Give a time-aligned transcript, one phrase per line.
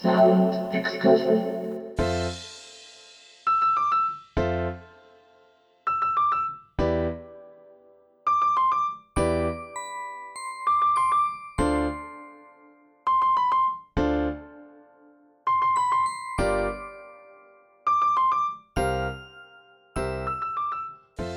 [0.00, 1.58] Sound excursion.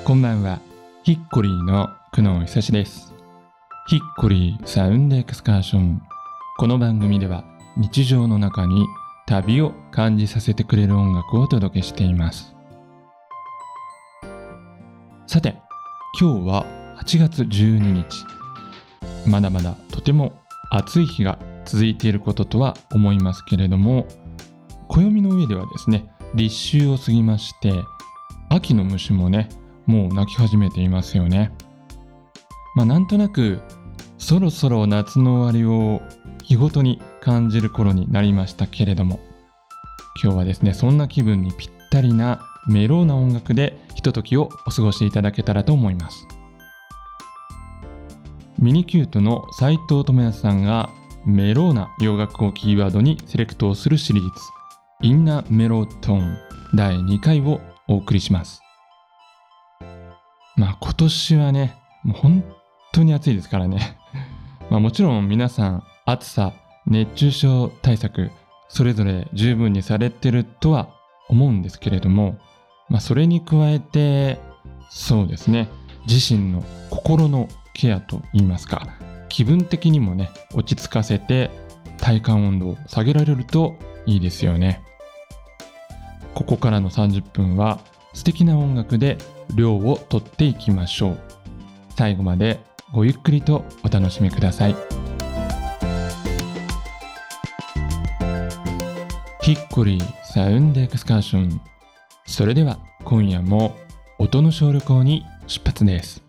[0.04, 0.60] こんばんは。
[1.02, 3.12] ヒッコリーの久野久志です。
[3.88, 6.00] ヒッコリーサウンドエクスカーション。
[6.58, 7.42] この番組では
[7.76, 8.86] 日常の中に
[9.26, 12.54] 旅を感じさせてくれる音楽をお届けしています。
[15.26, 15.56] さて、
[16.20, 16.66] 今日は
[16.98, 18.06] 8月12日。
[19.26, 20.32] まだまだとても
[20.70, 24.06] 暑い日が続いていることとは思いますけれども、
[24.88, 27.72] 暦の上ではですね、立秋を過ぎまして、
[28.50, 29.48] 秋の虫もね、
[29.86, 31.52] もう鳴き始めていますよね。
[32.74, 33.60] まあなんとなく
[34.18, 36.00] そろそろ夏の終わりを
[36.42, 39.20] 日ごとに感じる頃になりましたけれども
[40.22, 46.26] 今日はですねそんな気分にぴったりなメローな音楽でひとときをお過ごしいただけたらと思います。
[48.58, 50.88] ミニキュートの斉藤智康さんが
[51.26, 54.30] メローな洋楽をキーワードにセレクトをするシリーズ
[55.02, 56.38] インナーメロートーン
[56.74, 58.62] 第2回をお送りします。
[60.56, 62.44] まあ今年はね、もう本
[62.92, 63.98] 当に暑いですからね。
[64.70, 66.52] まあもちろん皆さん暑さ、
[66.86, 68.30] 熱中症対策、
[68.68, 70.88] それぞれ十分にされてるとは
[71.28, 72.38] 思うんですけれども、
[72.88, 74.38] まあそれに加えて、
[74.90, 75.68] そうですね、
[76.08, 78.86] 自身の心のケアといいますか、
[79.28, 81.50] 気分的にもね、落ち着かせて
[81.98, 83.74] 体感温度を下げられると
[84.06, 84.82] いいですよね。
[86.34, 87.78] ここからの30分は
[88.14, 89.18] 素敵な音楽で
[89.54, 91.18] 量をとっていきましょう。
[91.96, 92.60] 最後まで
[92.92, 94.91] ごゆっくりとお楽しみください。
[99.54, 101.60] ヒッコリーサウンドエクスカーション
[102.24, 103.76] それでは今夜も
[104.18, 106.22] 音の小旅行に出発です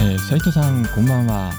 [0.00, 1.50] えー、斉藤さんこんばんは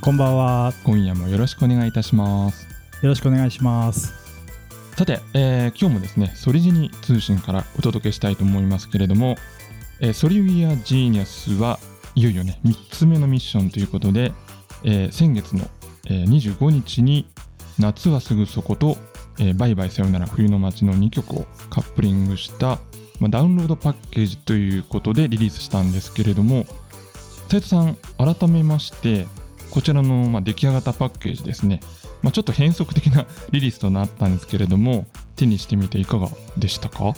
[0.00, 0.72] こんばんは。
[0.84, 2.66] 今夜もよろしくお願いいたします
[3.02, 4.23] よろしくお願いします。
[4.96, 9.36] さて、えー今日もですね、ソリジニ通信からお届けしたいと思いますけれども、
[10.00, 11.80] えーソリウィア・ジーニアスは
[12.14, 14.32] いよいよね、3つ目のミッションということで、
[14.84, 15.68] えー先月の、
[16.06, 17.26] えー25日に
[17.80, 18.96] 夏はすぐそこと、
[19.40, 22.78] えーバイバイさよなら冬の街の2曲をカップリングした、
[23.18, 26.66] まあ、ダウンロードパッケージということでリリースしたんですけれども、
[27.48, 29.26] 斉藤さん、改めまして、
[29.74, 31.80] こちらの、まあ、出来上がったパッケージですね、
[32.22, 37.14] まあ、ちょっと変則的な リリースとなったんですけれども手にしてみていかがでしたか？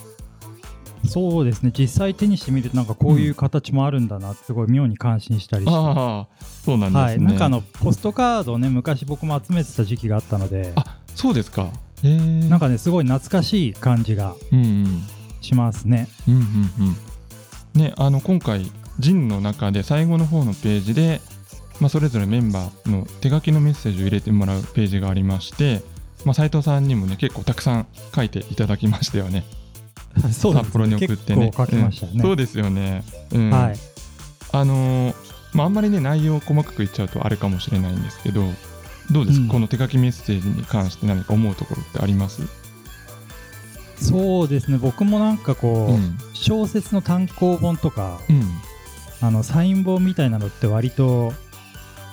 [1.06, 1.71] そうですね。
[1.78, 5.77] 実際手にしてみるとなんかこういう形もあるんだなってすごい妙に感心したりして。
[5.77, 6.27] ああ
[6.65, 7.21] そうなんですね、はい。
[7.21, 11.71] なんかあのポストカードをね昔僕も集めてた時期があったので、あそうですか
[12.03, 12.19] へえ
[12.49, 15.03] なんかねすごい懐かしい感じがうんうん
[15.43, 16.09] しますね。
[16.27, 16.44] うんうんう
[16.91, 16.97] ん
[17.75, 21.21] ねあの今回ジンの中で最後の方のページで、
[21.81, 25.82] まあ、それぞれメンバーの手書きのメッセージを入れてもらうページがありまして、
[26.25, 29.44] まあ、斉藤さんにもね結構たくさん書いていただきましたよね。
[30.32, 31.47] そうです札幌に送ってね。
[31.47, 32.12] 結構書きましたね。
[32.14, 32.22] うん。
[32.22, 33.50] そうですよね、うん。
[33.50, 33.76] はい。
[34.53, 35.14] あのー
[35.53, 38.43] まあ、あんまりね内容を細かく言っちゃうとあれかもしれないんですけど
[39.10, 39.48] どうですか、うん。
[39.48, 42.43] この手書きメッセージに関して何か思うところってあります？
[43.97, 44.78] そうですね。
[44.78, 46.19] 僕もなんかこう、うん。
[46.32, 48.43] 小説の単行本とかうん。
[49.22, 51.32] あのサイン本みたいなのって割と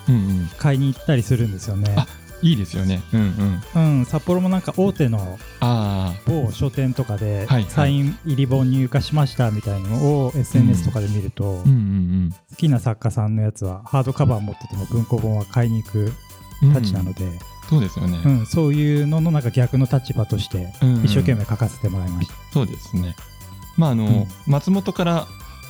[0.08, 0.50] うんうん。
[0.58, 1.94] 買いに行ったりするんですよね。
[1.96, 2.06] あ
[2.42, 3.02] いいですよね。
[3.12, 3.98] うんうん。
[3.98, 16.12] うん、札幌もなんか大手のあ某書店とかではいサイン入り本入荷しましたみたいなのを SNS とかで見ると、好きな作家さんのやつはハードカバー持ってても文庫本は買いに行く
[16.62, 17.26] うんたちなので、
[17.70, 21.04] そうですよね、うんそういうののなんか逆の立場としてうんうん。
[21.04, 22.34] 一生懸命書かせてもらいました。
[22.52, 23.16] そうですね。
[23.78, 24.26] まああの、うん。
[24.46, 25.26] 松本から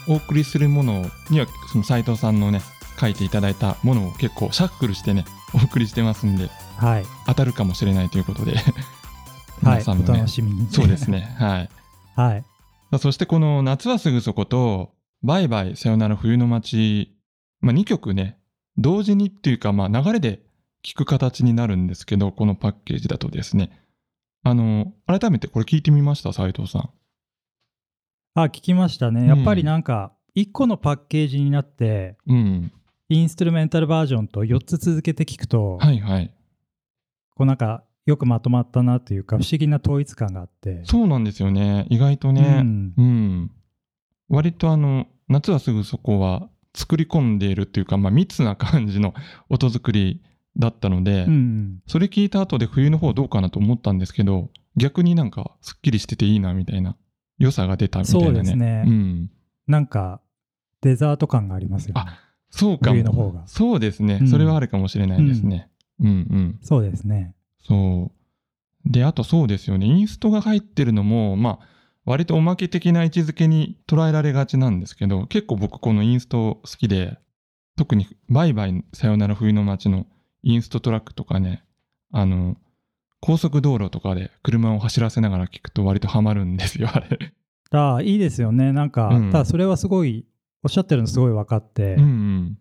[0.08, 2.60] お送りするものにはその斉藤さんのね
[2.98, 5.24] 書いていただいたものを結構シャッフルしてね
[5.54, 8.56] お送りしてますんではい、当たるかもしれないということで
[9.62, 10.66] はい、皆さんもねお楽しみに。
[10.70, 11.10] そうです。
[11.10, 11.70] ね はい
[12.16, 12.44] はい、
[12.98, 17.16] そしてこの「夏はすぐそこと「バイバイさよなら冬の街」
[17.60, 18.38] まあ、2曲ね
[18.76, 20.42] 同時にっていうかまあ流れで
[20.82, 23.70] 聴く形になるんですけどこのパッケージだとですね
[24.42, 26.90] あの改めてこれ聞いてみました斉藤さん。
[28.36, 29.28] あ聞きましたね。
[29.28, 32.72] やっぱりなんか1個のパッケージになってうん
[33.08, 36.32] インストゥルメンタルバージョンと4つ続けて聞くと、はいはい。
[37.34, 40.82] こうなんかよくまとまったなというか不思議な統一感があって。
[40.84, 41.86] そうなんですよね。
[41.90, 42.94] 意外とうねん。
[42.96, 43.50] うん、
[44.28, 49.14] 割とあの夏はすぐそこは作り込んでいるっていうか、まあ、密な感じの
[49.48, 50.22] 音作り
[50.56, 51.82] だったので、うん。
[51.86, 56.96] それ聞いた後で冬の方どうかなと思ったんですけど逆になんかすっきりしてていいなみたいな
[57.38, 58.26] 良さが出たみたいなね。
[58.26, 58.84] そうですね。
[58.86, 59.30] うん、
[59.66, 60.20] なんか
[60.80, 62.02] デザート感がありますよね。
[62.04, 62.23] あ
[62.56, 63.46] そうかの方が。
[63.46, 64.28] そうですね、うん。
[64.28, 65.68] それはあるかもしれないですね、
[66.00, 67.34] うん、うんそうですね。
[67.60, 68.12] そ
[68.86, 68.90] う。
[68.90, 69.86] であとそうですよね。
[69.86, 71.68] インストが入ってるのもまあ
[72.04, 77.18] 割とおまけ的な位置づけに捉えられがちなんですけど結構僕このインスト好きで
[77.76, 80.06] 特に「バイバイさよなら冬の街」の
[80.42, 81.64] インストトラックとかね
[82.12, 82.56] あの
[83.20, 87.32] 高速道路とかで車を走らせながら聴くと割とハマるんですよあれ。
[87.70, 88.72] ああいいですよね。
[88.72, 89.32] なんか、うん。
[89.32, 90.26] ただそれはすごい
[90.64, 92.58] おっしゃってるのすごい分かって、うんうん。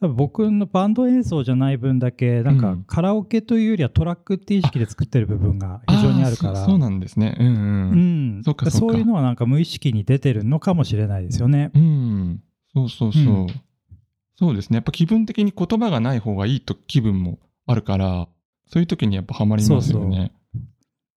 [0.00, 2.84] 多分僕のバンド演奏じゃない分だけなんかうん。
[2.84, 6.54] カラオケというよりはトラックって意識で作ってる部分が非常にあるから。
[6.54, 7.36] ーそそうなんですね。
[7.38, 8.38] うんううん。
[8.40, 11.70] んそういうのはなんか無意識に出てるのかもしれないですよね。
[11.74, 12.42] うん、
[12.74, 13.46] そうそうそう、うん。
[14.36, 14.76] そうですね。
[14.76, 18.28] やっぱ気分的に言葉がない方がいいと気分もあるから
[18.66, 20.32] そういう時にやっぱハマりますよね。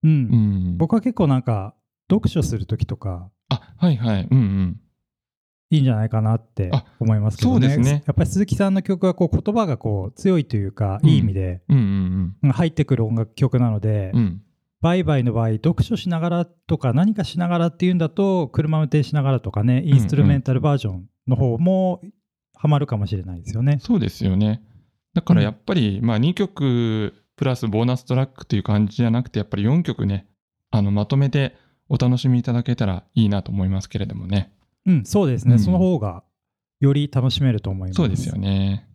[0.04, 0.12] うん。
[0.12, 0.78] うん。
[0.78, 1.74] 僕は結構なんか
[2.10, 3.32] 読書する時とか。
[3.50, 4.28] あはいはい。
[4.30, 4.82] うんうん
[5.70, 7.68] いいんじゃないかなってあ思いますけどね。
[7.68, 8.04] そうですね。
[8.06, 11.10] やっぱり鈴木さんの曲はこう言葉がこう強いというか、うん。
[11.10, 11.62] いい意味で
[12.54, 14.14] 入ってくる音楽曲なので、
[14.82, 22.02] バイバイの場合読書しながらとか何かしながらっていうんだと車運転しながらとかねインストゥルメンタルバージョンの方も
[22.56, 23.80] ハマるかもしれないですよね。
[23.82, 24.62] そうですよね。
[25.14, 30.28] だからやっぱり、まあ2曲プラスボーナストラックという感じじゃなくてやっぱり4曲ね
[30.72, 31.56] あのまとめて
[31.90, 34.52] お楽しみいただけたらいいなと思いますけれどもね
[34.88, 36.24] うん、そうですね、うんその方が
[36.80, 37.98] より楽しめると思います。
[37.98, 38.88] そうですよね。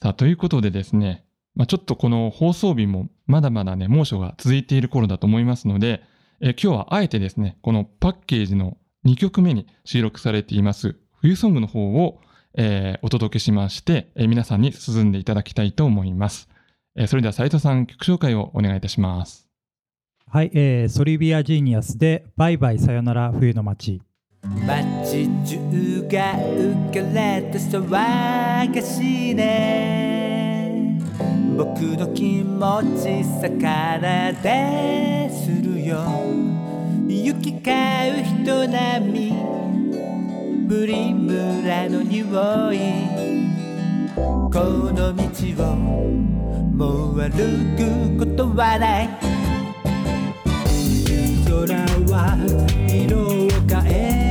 [0.00, 6.02] さあ、ということでですね、まあ、ちょっとこの放送日もまだまだね、猛暑が続いている頃だと思いますので、
[6.40, 12.20] え今日はあえてですね、このパッケージの2曲目に収録されています冬ソングの方を、
[12.54, 16.48] えーお届けしまして、えー皆さんに進んでいただきたいと思います。
[16.96, 19.48] えーそれでは斉藤さん、曲紹介をお願いいたします。
[20.28, 24.00] はい、えーソリビア・ジーニアスでバイバイさよなら冬の街。
[24.66, 30.98] 街中が浮かれて騒がしいね。
[31.56, 35.98] 僕の気持ち魚でするよ。
[37.08, 37.72] 行き交
[38.20, 39.32] う人並み。
[40.68, 42.24] プリムラの匂
[42.72, 42.78] い。
[44.14, 44.60] こ
[44.92, 45.24] の道
[45.64, 47.28] をもう歩
[47.76, 49.08] くことはない。
[51.44, 51.74] 空
[52.14, 52.36] は
[52.88, 54.27] 色を変え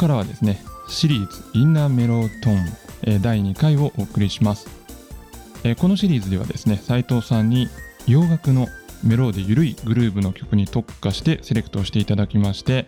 [0.00, 2.56] からはですねシリーズ「インナーメロトン」
[3.04, 4.68] え第2回をお送りします、
[5.62, 7.68] えこのシリーズではですね斉藤さんに
[8.06, 8.66] 洋楽の
[9.02, 12.86] メローで緩いグルーヴの曲に特化してセレクトしていただきまして、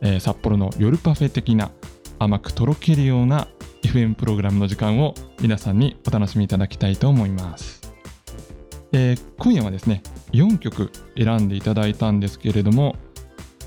[0.00, 1.70] え札幌の夜パフェ的な
[2.18, 3.46] 甘くとろけるような
[3.82, 7.80] FM プログラムの時間を皆さんにお楽しみいただきたいと思います、
[8.92, 10.02] えー今夜はですね
[10.32, 12.96] 4曲選んでいただいたんですけれども、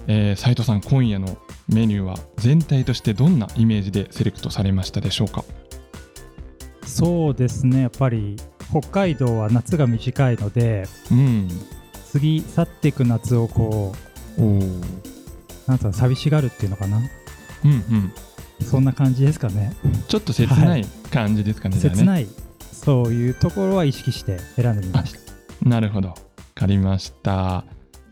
[0.08, 1.38] えー斉藤さん今夜の
[1.68, 5.44] メニューは全体としてどんなイメージでセレクトされましたでしょうか？
[6.86, 8.36] そうですねやっぱり
[8.70, 11.48] 北海道は夏が短いのでうん
[12.12, 13.96] 過ぎ去っていく夏をこ
[14.38, 14.60] おお。
[14.60, 14.62] う
[15.68, 16.98] なんつうの寂しがるっていうのかな？
[16.98, 18.14] うんうん。
[18.66, 19.76] そんな感じですかね
[20.08, 21.78] ちょっと切ない感じですかね。
[21.78, 22.28] じゃあね切ない
[22.72, 25.20] そういうところは意識して選んでみました
[25.68, 26.10] なるほど。
[26.10, 26.16] わ
[26.56, 27.64] かりました。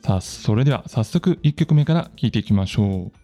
[0.03, 3.20] さあ、それでは早速1曲目から聴いていきましょう。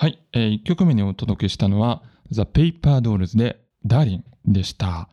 [0.00, 4.86] はい、え1曲目にお届けしたのは The Paper Dolls で Darling でした。
[4.86, 5.08] は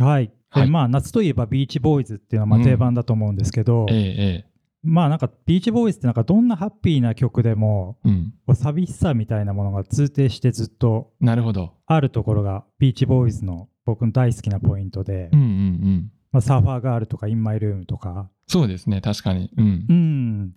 [0.00, 4.46] い、はいでまあ夏といえばビーチボーイズっていうのはまあ定番だと思うんですけど、えええ
[4.82, 8.34] まあなんかビーチボーイズってなんかどんなハッピーな曲でもえうん。
[8.56, 11.74] 寂しさみたいなものが通底してずっとなるほど。
[11.86, 16.12] あるところがビーチボーイズの僕の大好きなポイントで、うんうんうん。
[16.32, 19.52] まあ、サーファーガールとかインマイルームとかそうですね、確かに。
[19.56, 19.92] うんう。
[19.92, 20.52] ん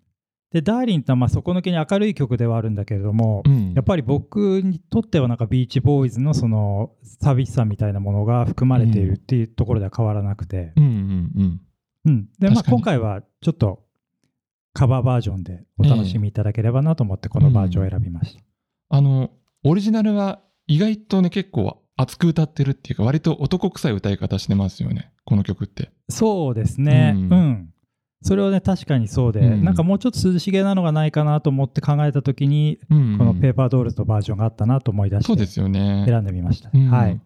[0.51, 11.61] でダーリンってまあ底抜けに明るい曲ではあるんだけれども、うん、やっぱり僕にとってはなんかビーチボーイズのその寂しさみたいなものが含まれているっていうところでは変わらなくて、うんうんうん。
[12.05, 13.83] うん、でまあ今回はちょっと
[14.73, 18.41] カバーバージョンでお楽しみいただければなと思ってこのバージョンを選びました。
[18.89, 19.31] あの、
[19.63, 25.91] オリジナルは意外とね、結構熱く歌ってるっていうか、割と男臭い歌い方してますよね、この曲って。
[26.09, 27.69] そうですね、ううんん
[28.25, 36.03] それはね確かにそうで、うんなんかもうちょっと涼しげなのがないかなと思って考えた時に、うんうんこのペーパードールズのバージョンがあったなと思い出してそうですよね。
[36.07, 36.71] 選んでみました。
[36.73, 37.21] うんはい。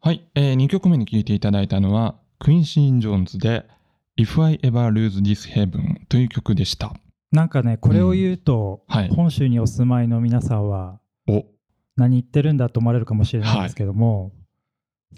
[0.00, 3.64] はい、え2曲目に聴いていただいたのは、クインシーン・ジョーンズで
[4.16, 6.94] If I Ever Lose This Heaven という曲でした。
[7.32, 9.08] なんかねこれを言うと、はい。
[9.08, 11.44] 本州にお住まいの皆さんはお、
[11.96, 14.32] 何言ってるんだと思われるかもしれないんですけども、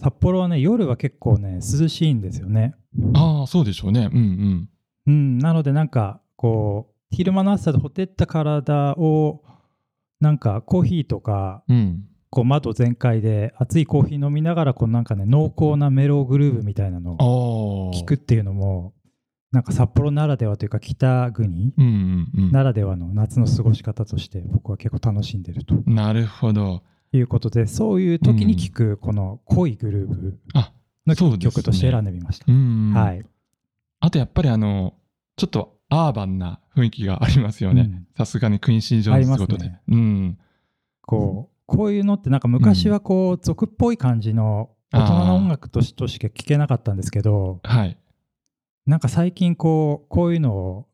[0.03, 2.75] 札幌はね夜は結構ね涼しいんですよね。
[3.15, 4.11] ああ、そうでしょうね。
[4.13, 4.69] うんうん。
[5.07, 9.43] うん、なのでなんかこう昼間の暑さでほてった体を
[10.21, 12.05] なんかコーヒーとかうん。
[12.29, 17.17] こう窓全開で熱いコーヒー飲みながらこうなんかね濃厚なメローグルーヴみたいなの。
[17.19, 18.93] を聞くっていうのも
[19.53, 21.73] なんか札幌ならではというか北国
[22.53, 25.95] ならではの夏の過ごし方として僕は結構楽しんでるとうん。
[25.95, 26.83] なるほど。
[27.17, 30.73] いうことでそういう時に聞くこの濃いグルーヴあ、
[31.07, 32.47] の曲として選んでみました。
[32.49, 32.95] うんうん。
[32.95, 33.25] はい。
[34.01, 34.95] あとやっぱりあの、
[35.37, 38.07] ちょっとアーバンな雰囲気がありますよねうん。
[38.17, 39.65] さすがにクインシー・ジョーンズってことで。
[39.65, 40.39] ありますうん。
[41.03, 47.99] こうこういうのってなんか昔はこう俗っぽい感じの大人の音楽としとしか聴けなかったんですけどはい。
[48.87, 50.87] なんか最近こうこういうのを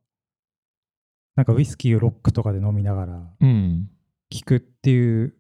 [1.37, 3.91] なんかウイスキーをロックとかで飲みながらうん。
[4.31, 5.35] 聴くっていう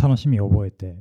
[0.00, 0.96] 楽しみを覚えて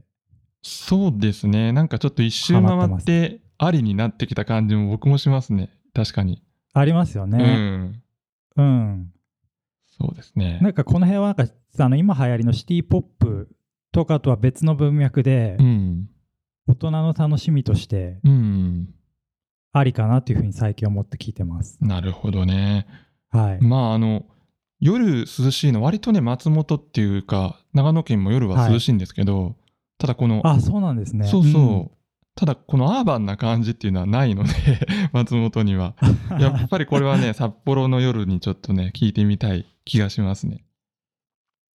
[0.62, 1.72] そうですね。
[1.72, 5.70] なんかちょっと一周回ってありになってきた感じも僕もしますね。
[5.94, 6.44] 確かに。
[6.74, 7.38] ありますようね。
[7.38, 8.04] ん。
[8.58, 9.14] うん。
[9.88, 10.60] そうですね。
[10.62, 13.50] なんかこの辺はなんかあの今流行りのシティポップ
[13.92, 16.10] とかとは別の文脈でうん。
[16.68, 18.94] 大人の楽しみとしてうん。
[19.72, 21.78] ありかなというふうに最近思って聞いてます。
[21.80, 22.88] なるほどね。
[23.30, 23.62] はい。
[23.62, 24.26] まああの、
[24.80, 29.56] 夜涼しいの、割とね、松本っていうか、長野県も夜は涼しいんですけど、
[29.98, 31.28] ただこの、あ、そうなんですね。
[31.28, 31.92] そうそう、ん
[32.36, 34.52] ただこのアーバンな感じっていうのはないので、
[35.12, 35.96] 松本には。
[36.40, 40.64] やっぱりこれはね、札幌の夜にちょっとね、聞いてみたい気がしますね。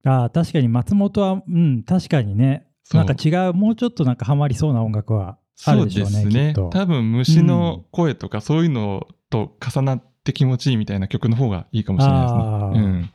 [0.06, 6.70] あ確かに松本は、うん、確かにね、そうなんか違う、もうちょっとなんかハマりそうな音楽はあそうるでしょうね、ですねきっと。
[6.70, 12.40] 多分虫の声とかそういうのと重なって気持ちいいみたいな曲の方がいいかもしれないですね。
[12.40, 13.10] うん、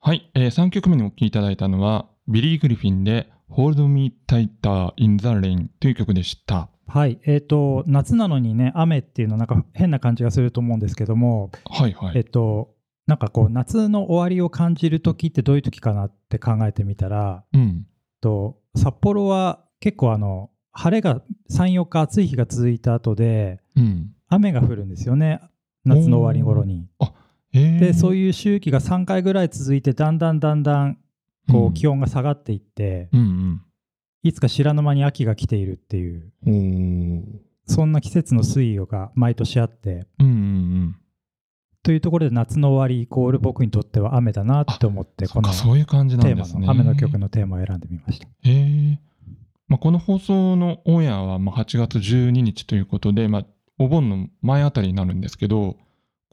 [0.00, 6.68] はい、え3曲目にお聴きいただいたのはビリー・グリフィンで Hold Me Tighter in the Rain という曲でした。
[6.86, 12.24] はい、えっ、と、夏なのにね、雨っていうのなんか変な感じがすると思うんですけども、えっ、はいはい。
[12.24, 12.74] と、
[13.06, 17.86] なんかこう、夏の終わりを感じる時ってどういう時かなって考えてみたら、うん。
[18.20, 24.10] と札幌は結構あの、晴れが3、4日暑い日が続いた後で、うん。
[24.28, 25.40] 雨が降るんですよね、
[25.84, 26.88] 夏の終わり頃に。
[27.52, 30.98] えで、そういう、周期が3回ぐらい続いて、だんだんだんだん
[31.50, 33.62] こううん気温が下がっていって、うん
[34.22, 36.32] いつか知らぬ間に秋が来ているっていう、
[37.66, 40.96] そんな季節の推移が毎年あって、うんうんうん。
[41.82, 46.46] というところで夏の終わりイコール僕にとっては雨だなって思って、このテーマ。
[46.60, 48.26] の雨の曲のテーマを選んでみました。
[49.68, 53.46] まあ、この放送のオンエアはまあ8月12日ということで、まあ、
[53.78, 55.76] お盆の前あたりになるんですけど、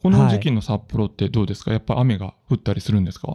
[0.01, 3.33] この時期の札幌ってどうですか、やっぱ雨が降ったりするんですか？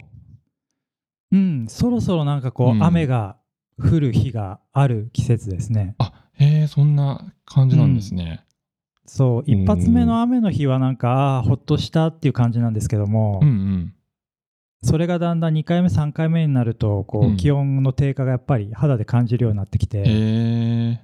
[1.31, 3.37] うん、そろそろなんかこう、うん雨が
[3.79, 5.95] 降る日がある季節ですね。
[5.99, 8.43] あへえ、そんな感じなんですね。
[9.05, 13.93] そう、一発目の雨の日はなんか、ああー、ほっとしたっていう感じなんですけども、うんうん。
[14.83, 21.01] それがだんだん2回目、3回目になると、こうんう、気温の低下がやっぱり肌で感じるようになってきて、へえ。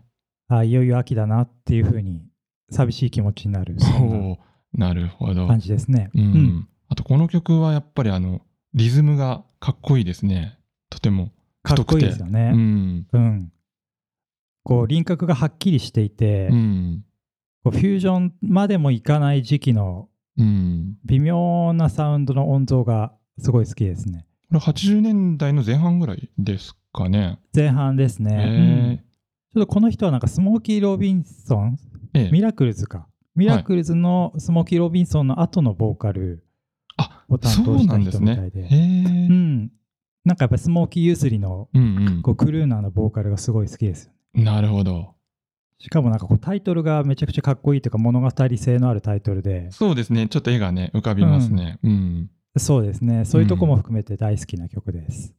[0.47, 2.25] ああ、いよいよ秋だなっていうふうに
[2.73, 4.37] 寂しい気持ちになるそん
[4.73, 5.47] なるほど。
[5.47, 6.09] 感じですね。
[6.15, 6.67] うん。
[6.89, 8.41] あとこの曲はやっぱりあの、
[8.73, 10.57] リズムがかっこいいですね。
[10.89, 11.31] とても。
[11.61, 12.51] かっこいいですようね。
[12.51, 13.07] ん。
[13.11, 13.51] うん。
[14.63, 17.05] こう輪郭がはっきりしていて、うん。
[17.63, 20.97] こうフュージョンまでもいかない時期のうん。
[21.05, 24.25] 微妙なサウンドの音像がすごい好きですね。
[24.49, 27.39] これ80年代の前半ぐらいですかね。
[27.55, 28.33] 前半ですね。
[28.33, 28.49] へう
[29.09, 29.12] ん
[29.53, 31.77] ちょっとこの人はなんかスモーキー・ロビンソン、
[32.15, 32.31] ええ。
[32.31, 33.07] ミラクルズか。
[33.35, 36.43] ミラクルズのスモーキー・ロビンソンの後のボーカル
[36.97, 38.61] あ、を担当したなんですね人みたい。
[38.63, 38.67] で。
[38.67, 39.31] へえう。
[39.31, 39.71] ん。
[40.25, 44.09] なんかやっぱりスモーキー・ユースリのうんこうクルーナーのボーカルがすごい好きです。
[44.33, 44.43] うん。
[44.43, 45.13] なるほど。
[45.77, 50.27] しかもなんかこうタイトルがめちゃくちゃかっこいいというか物語性のあるタイトルで、そうですね。
[50.29, 51.77] ちょっと絵がね、浮かびますね。
[51.83, 52.31] うん。
[52.57, 53.25] そうですね。
[53.25, 55.35] そういうとこも含めて大好きな曲です。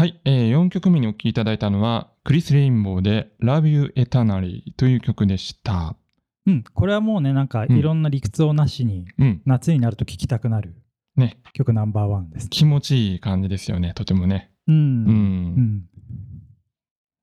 [0.00, 5.94] はい、えー、4曲目にお聴きいただいたのは、クリス・レインボーで Love You Eternally という曲でした。
[6.46, 6.64] うん。
[6.72, 9.42] これはもうね、なんかうんいろんな理屈をなしにうん。
[9.44, 10.74] 夏になると聴きたくなる
[11.16, 12.48] ね、曲ナンバーワンです。
[12.48, 14.50] 気持ちいい感じですよね、とてもね。
[14.68, 14.74] うん。
[14.74, 14.84] うん。
[15.04, 15.84] うん。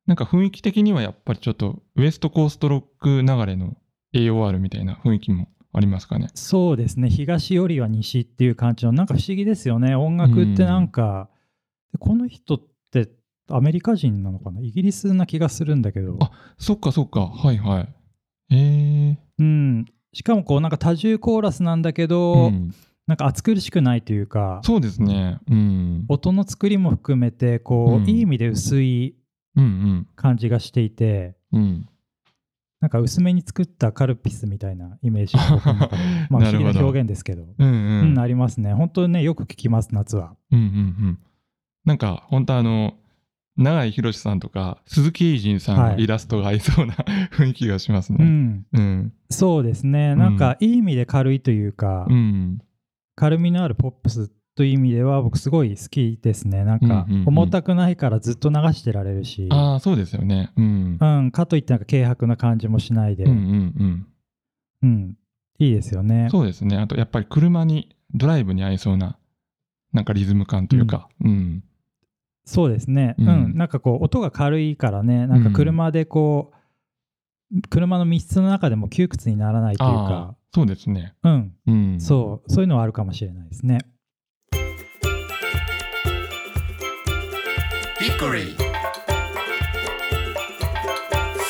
[0.06, 3.76] なんか雰囲気的にはやっぱりちょっとウエストコーストロック流れの
[4.14, 6.28] AOR みたいな雰囲気もありますかね。
[6.36, 7.10] そうですね。
[7.10, 9.96] 東よりは西っていう感じの、なんか不思議ですよね。
[9.96, 11.32] 音楽ってなんか、
[11.92, 12.67] でこの人って
[13.50, 14.62] アメリカ人なのかな？
[14.62, 16.18] イギリスな気がするんだけど。
[16.20, 17.96] あそっかそっか、はいはい。
[18.52, 19.18] えー。
[19.40, 19.86] うん。
[20.14, 22.74] しかもこうなんか多重コーラスなんだけど、うん、
[23.06, 25.40] なんか暑苦しくないというか、そうですね。
[25.50, 26.06] うん。
[26.10, 29.16] 音の作りも含めて、こう、うんいい意味で薄い
[29.56, 31.62] うん感じがしていて、うん。
[31.62, 31.90] うん。
[32.80, 35.36] なんか薄めに作ったカルピスみたいなイメージ
[36.30, 37.72] まあ不思議な表現ですけど、うんう。
[37.72, 38.74] うんん、ありますね。
[38.74, 40.36] 本当にね、よく聞きます、夏は。
[40.52, 40.70] うんうんう
[41.12, 41.20] ん。
[41.86, 42.94] なんか本当あの、
[43.58, 46.94] 永井博さんとか鈴木英人さんのイラストが合いそうな、
[47.34, 48.18] 雰囲気がしますね。
[48.20, 48.66] うん。
[48.72, 49.14] うん。
[49.30, 50.16] そうですね。
[50.16, 52.60] なんかいい意味で軽いというか、うん。
[53.16, 56.64] 軽みのあるポップスという意味では僕すごい好きですね。
[56.64, 60.52] なんかうんうんうん重たくないからずっと流してられるし、ああ、そうですよね。
[60.56, 60.98] うん。
[61.00, 64.08] うん、かといってなんか軽薄な感じもしないで、うんうんうん。
[64.84, 65.18] うん、
[65.60, 66.28] いいですよね。
[66.32, 66.78] そうですね。
[66.78, 69.18] あとやっぱり車に、ドライブに合いそうな、
[69.94, 71.10] なんかリズム感というか。
[71.22, 71.64] うん。
[72.48, 73.16] そうですね。
[73.20, 76.54] ううんん、なんかこう音が軽いからね、なんか車でこ
[77.54, 81.14] う、車の密室の中でも窮屈にならないというあかあ、、そうですね。
[81.24, 82.00] うん、うん。
[82.00, 83.80] そう、そういうのはあるかもしれないですね。
[88.00, 88.56] Hickory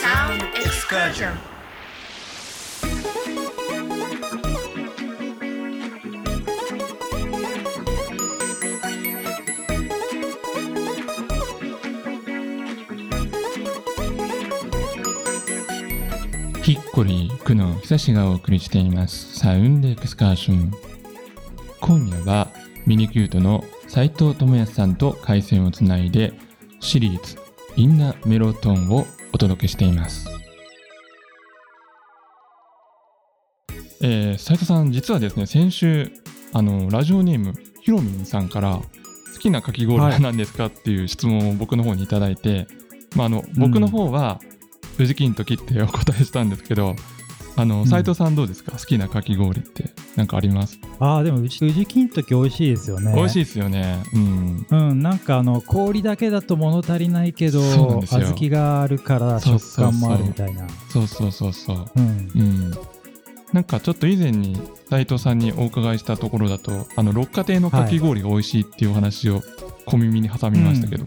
[0.02, 1.57] Sound Excursion
[16.68, 19.40] ヒッコリー、久野久志がお送りしています。
[19.40, 20.74] サウンドエクスカーション。
[21.80, 22.50] 今夜は
[22.86, 26.34] ミニキュートの斉藤智康さんと回線をつないで
[26.82, 27.38] シリーズ
[27.78, 30.28] インナメロトーンをお届けしています。
[34.02, 36.12] えー、斉藤さん、実はですね、先週、
[36.52, 38.82] あの、ラジオネーム、ひろみんさんから、
[39.34, 42.68] 好きなかき氷は何ですかっていう質問を僕の方にいただいて、
[43.16, 44.57] まあ、あの、僕の方は、宇治
[45.06, 46.96] 金時ってお答えしたんですけど、
[47.56, 48.74] あの、ん斉藤さんどうですか？
[48.74, 53.14] 好きなかき氷ってなんかあります、ああ、でも宇治宇治金時美味しいですよね。
[53.16, 54.04] 美味しいですよね。
[54.14, 54.68] うん。
[54.70, 61.86] うん、なんかあの氷だけだと物足りないけど小豆があるから食感もあるみたいなそうそうそうそう。
[61.96, 62.74] うんうん。
[63.54, 69.42] なんかちょっと以前に斉藤さんにお伺いしたところだと、あの、六花亭のかき氷が美味しいっていうお話を
[69.86, 71.06] 小耳に挟みましたけど。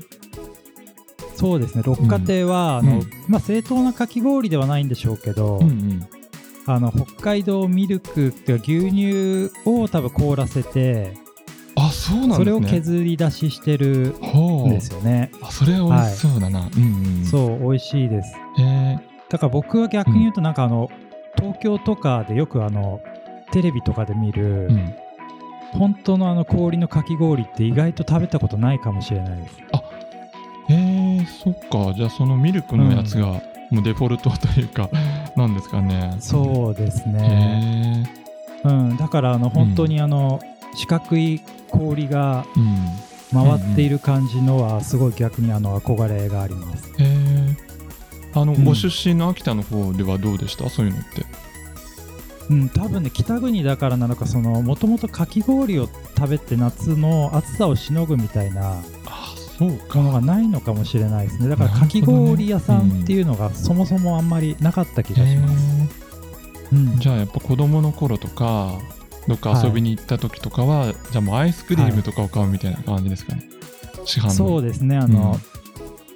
[1.40, 6.08] そうですね六花亭は、あのうんまあ、正当なかき氷ではないんでしょうけど、うんうん。
[6.66, 11.14] あの北海道ミルクっていうか牛乳を多分凍らせて
[11.74, 12.44] あ、そうなんですね。
[12.44, 16.60] それを削り出ししてるんですよね、あ、それは美味しそうだな。
[16.60, 17.24] うんうん。
[17.24, 18.98] そう美味しいですへえ
[19.30, 20.90] だから僕は逆に言うとなんかあの、
[21.36, 23.00] 東京とかでよくあの
[23.52, 24.94] テレビとかで見る、うん。
[25.72, 29.56] 本当のあの氷のかき氷って意外と食べたことないかもしれないです。
[30.74, 31.92] へえそっか。
[31.94, 34.88] じゃあそのミルクのやつが、もうデフォルトというか、
[35.36, 36.16] なんですかね。
[36.20, 38.10] そうですね。
[38.64, 40.40] うん、だからあの本当にあの、
[40.74, 42.76] 四角い氷がうん。
[43.32, 46.90] 回っている感じのはすごい逆にあの憧れがあります。
[46.98, 47.56] へえ
[48.34, 50.68] あの、うんご出身の秋田の方ではどうでした？
[50.68, 51.24] そういうのって。
[52.50, 58.82] うん、多分ね北国だからなのかそのもともとかき氷を食べて夏の暑さをしのぐみたいな
[59.64, 61.48] ものがないのかもしれないですね。
[61.48, 65.54] だからかき氷屋さんっていうのがそもそもあんまりなかった気がします、
[66.72, 66.98] うん。
[66.98, 68.72] じゃあやっぱ子供の頃とか
[69.28, 73.48] どっか遊びに行った時とかは、じゃあもうアイスクリームとかを買うみたいな感じですかね、
[74.04, 74.30] 市販の。
[74.30, 75.38] そうですねあの、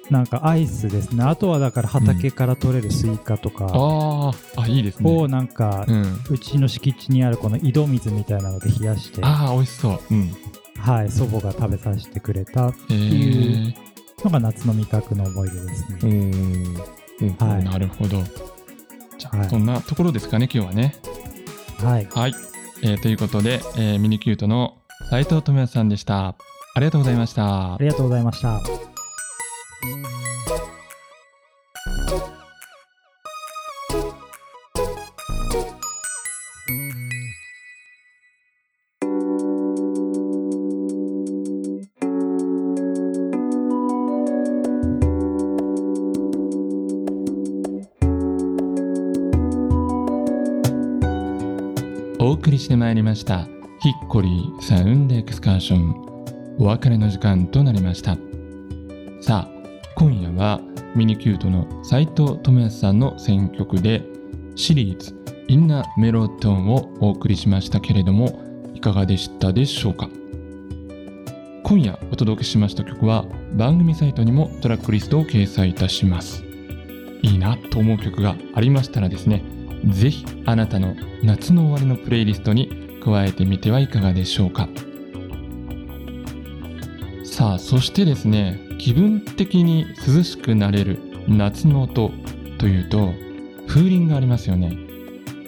[0.09, 1.23] なんかアイスですね。
[1.23, 3.67] あとはだから畑から取れるスイカとか。
[3.71, 5.11] あーあいいですね。
[5.11, 10.31] をなんか、うん、うちの敷地にあるこの井戸水みたいなので冷やして、ああ美味しそう、うん、
[10.79, 13.73] はい、祖母が食べさせてくれたへえ
[14.23, 16.13] のが夏の味覚の思い出ですおね。
[17.21, 17.45] ー。
[17.45, 17.63] はい。
[17.63, 18.21] なるほど。
[19.17, 20.95] じゃあ、はいそんなところですかね今日はね。
[21.79, 22.35] はい、はい、
[22.83, 24.77] えーということで、えーミニキュートの
[25.09, 26.35] 斉藤智也さんでした。
[26.75, 27.75] ありがとうございました。
[27.75, 28.61] ありがとうございました。
[53.15, 53.47] ました。
[53.79, 56.55] ヒッコリーサウンドエクスカーション。
[56.59, 58.17] お別れの時間となりました。
[59.21, 60.59] さあ今夜は
[60.95, 64.03] ミニキュートの斉藤智康さんの選曲で
[64.57, 65.15] シリーズ
[65.47, 70.09] インナーメロトーンをお送りしましたけれどもいかがでしたでしょうか？
[71.63, 73.23] 今夜お届けしました曲は
[73.53, 76.43] 番組サイトにもトラックリストを掲載いたします。
[77.21, 79.41] いいなと思う曲がありましたらですね
[79.87, 84.67] ぜひあなたの夏の終わりのプレイリストに加えてみてはいかがでしょうか。
[87.23, 92.11] さあそしてですね気分的に涼しくなれる夏の音
[92.57, 93.13] というと
[93.67, 94.77] 風鈴がありますよね。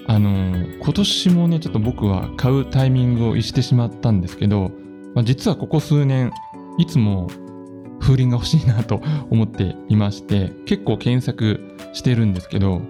[0.06, 4.72] あのー今年もねちょっと僕は買うタイミングを逸してしまったんですけど、
[5.14, 6.32] まあ、実はここ数年
[6.78, 7.28] いつも
[8.00, 11.60] 風鈴が欲しいなと思っていまして結構検索
[11.92, 12.82] してるんですけど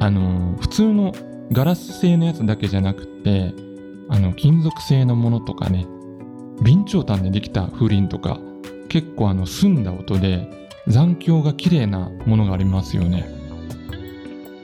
[0.00, 1.12] あの普通の
[1.52, 3.54] ガラス製のやつだけじゃなくて
[4.08, 5.86] あの金属製のものとかね
[6.58, 8.38] 備長炭でできた風鈴とか
[8.88, 10.48] 結構あの澄んだ音で
[10.86, 13.28] 残響が綺麗なものがありますよね。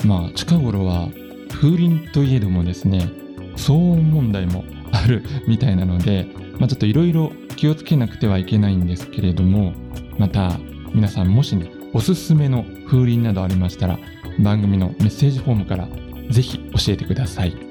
[0.04, 1.08] まあ近頃は
[1.50, 3.10] 風鈴といえどもですね
[3.56, 6.26] 騒音問題も あるみたいなので、
[6.58, 9.72] まあ、ちょっといろいろ気をつけなくてはいけないんですけれども
[10.18, 10.58] また
[10.94, 13.98] 皆さんもしねおすすめの風鈴などありましたら
[14.38, 15.88] 番組のメッセージフォームから
[16.30, 17.67] ぜひ教えてください。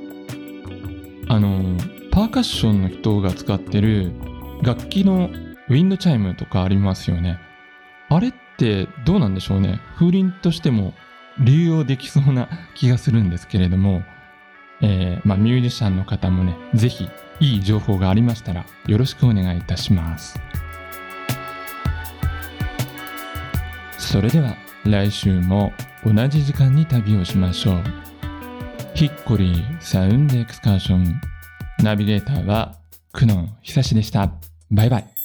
[1.29, 1.77] あの
[2.11, 4.11] パーカッションの人が使ってる
[4.61, 5.29] 楽器の
[5.69, 7.39] ウィンドチャイムとかありますよね。
[8.09, 9.81] あれってどうなんでしょうね。
[9.97, 10.93] 風鈴としても
[11.39, 14.03] 流用できそうな気がするんですけれども、
[14.81, 17.09] えーまあ、ミュージシャンの方もねぜひ
[17.39, 20.39] いい情報がありましたらよろしくお願いいたします。
[23.99, 25.73] それでは来週も
[26.05, 28.06] 同じ時間に旅をしましょう。
[28.97, 31.21] ヒッコリーサウンドエクスカーション。
[31.83, 32.79] ナビゲーターは
[33.13, 34.31] 久野久志でした。
[34.71, 35.16] バイバイ。